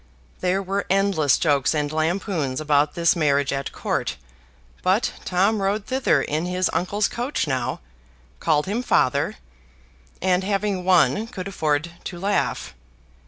There 0.39 0.63
were 0.63 0.87
endless 0.89 1.37
jokes 1.37 1.75
and 1.75 1.91
lampoons 1.91 2.59
about 2.59 2.95
this 2.95 3.15
marriage 3.15 3.53
at 3.53 3.71
Court: 3.71 4.17
but 4.81 5.13
Tom 5.25 5.61
rode 5.61 5.85
thither 5.85 6.23
in 6.23 6.47
his 6.47 6.71
uncle's 6.73 7.07
coach 7.07 7.45
now, 7.45 7.81
called 8.39 8.65
him 8.65 8.81
father, 8.81 9.35
and 10.19 10.43
having 10.43 10.83
won 10.85 11.27
could 11.27 11.47
afford 11.47 11.91
to 12.05 12.17
laugh. 12.19 12.73